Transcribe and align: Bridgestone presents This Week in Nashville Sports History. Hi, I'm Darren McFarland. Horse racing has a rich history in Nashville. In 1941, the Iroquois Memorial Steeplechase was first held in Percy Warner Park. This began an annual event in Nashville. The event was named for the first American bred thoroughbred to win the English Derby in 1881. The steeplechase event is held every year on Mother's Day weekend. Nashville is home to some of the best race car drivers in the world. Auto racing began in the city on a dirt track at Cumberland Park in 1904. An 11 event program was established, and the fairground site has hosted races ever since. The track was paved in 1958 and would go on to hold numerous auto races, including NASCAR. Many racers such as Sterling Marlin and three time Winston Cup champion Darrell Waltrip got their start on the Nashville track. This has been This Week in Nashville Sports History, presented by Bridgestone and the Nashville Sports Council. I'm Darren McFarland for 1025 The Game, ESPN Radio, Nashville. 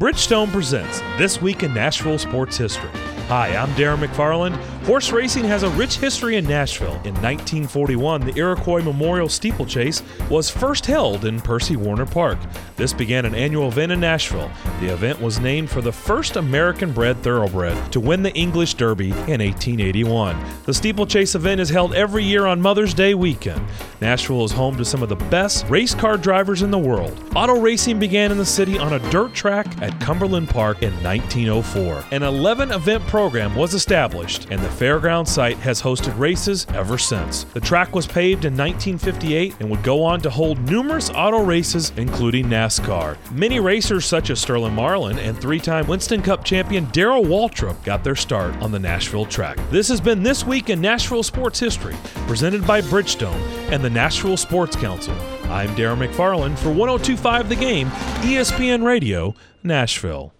Bridgestone 0.00 0.50
presents 0.50 1.00
This 1.18 1.42
Week 1.42 1.62
in 1.62 1.74
Nashville 1.74 2.16
Sports 2.16 2.56
History. 2.56 2.88
Hi, 3.28 3.54
I'm 3.54 3.68
Darren 3.74 3.98
McFarland. 3.98 4.56
Horse 4.86 5.12
racing 5.12 5.44
has 5.44 5.62
a 5.62 5.68
rich 5.72 5.98
history 5.98 6.36
in 6.36 6.46
Nashville. 6.46 6.94
In 7.04 7.12
1941, 7.16 8.22
the 8.22 8.34
Iroquois 8.34 8.82
Memorial 8.82 9.28
Steeplechase 9.28 10.02
was 10.30 10.48
first 10.48 10.86
held 10.86 11.26
in 11.26 11.38
Percy 11.38 11.76
Warner 11.76 12.06
Park. 12.06 12.38
This 12.76 12.94
began 12.94 13.26
an 13.26 13.34
annual 13.34 13.68
event 13.68 13.92
in 13.92 14.00
Nashville. 14.00 14.50
The 14.80 14.90
event 14.90 15.20
was 15.20 15.38
named 15.38 15.68
for 15.68 15.82
the 15.82 15.92
first 15.92 16.36
American 16.36 16.92
bred 16.92 17.22
thoroughbred 17.22 17.92
to 17.92 18.00
win 18.00 18.22
the 18.22 18.32
English 18.32 18.74
Derby 18.74 19.10
in 19.10 19.42
1881. 19.42 20.42
The 20.64 20.72
steeplechase 20.72 21.34
event 21.34 21.60
is 21.60 21.68
held 21.68 21.94
every 21.94 22.24
year 22.24 22.46
on 22.46 22.58
Mother's 22.58 22.94
Day 22.94 23.12
weekend. 23.12 23.60
Nashville 24.00 24.44
is 24.44 24.52
home 24.52 24.76
to 24.78 24.84
some 24.84 25.02
of 25.02 25.10
the 25.10 25.16
best 25.16 25.68
race 25.68 25.94
car 25.94 26.16
drivers 26.16 26.62
in 26.62 26.70
the 26.70 26.78
world. 26.78 27.22
Auto 27.36 27.60
racing 27.60 27.98
began 27.98 28.32
in 28.32 28.38
the 28.38 28.46
city 28.46 28.78
on 28.78 28.94
a 28.94 29.10
dirt 29.10 29.34
track 29.34 29.66
at 29.82 29.98
Cumberland 30.00 30.48
Park 30.48 30.82
in 30.82 30.92
1904. 31.02 32.04
An 32.10 32.22
11 32.22 32.72
event 32.72 33.06
program 33.06 33.54
was 33.54 33.74
established, 33.74 34.48
and 34.50 34.60
the 34.62 34.68
fairground 34.68 35.28
site 35.28 35.58
has 35.58 35.82
hosted 35.82 36.18
races 36.18 36.66
ever 36.70 36.96
since. 36.96 37.44
The 37.44 37.60
track 37.60 37.94
was 37.94 38.06
paved 38.06 38.46
in 38.46 38.56
1958 38.56 39.56
and 39.60 39.68
would 39.68 39.82
go 39.82 40.02
on 40.02 40.20
to 40.22 40.30
hold 40.30 40.58
numerous 40.60 41.10
auto 41.10 41.44
races, 41.44 41.92
including 41.98 42.46
NASCAR. 42.46 43.18
Many 43.32 43.60
racers 43.60 44.06
such 44.06 44.30
as 44.30 44.40
Sterling 44.40 44.74
Marlin 44.74 45.18
and 45.18 45.38
three 45.38 45.60
time 45.60 45.86
Winston 45.86 46.22
Cup 46.22 46.42
champion 46.42 46.86
Darrell 46.86 47.24
Waltrip 47.24 47.82
got 47.84 48.02
their 48.02 48.16
start 48.16 48.56
on 48.62 48.72
the 48.72 48.78
Nashville 48.78 49.26
track. 49.26 49.58
This 49.70 49.88
has 49.88 50.00
been 50.00 50.22
This 50.22 50.46
Week 50.46 50.70
in 50.70 50.80
Nashville 50.80 51.22
Sports 51.22 51.60
History, 51.60 51.96
presented 52.26 52.66
by 52.66 52.80
Bridgestone 52.80 53.38
and 53.70 53.84
the 53.84 53.89
Nashville 53.90 54.36
Sports 54.36 54.76
Council. 54.76 55.14
I'm 55.50 55.68
Darren 55.70 55.98
McFarland 56.06 56.56
for 56.56 56.70
1025 56.70 57.48
The 57.48 57.56
Game, 57.56 57.88
ESPN 58.22 58.84
Radio, 58.84 59.34
Nashville. 59.64 60.32